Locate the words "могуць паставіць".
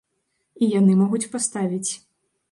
1.01-1.91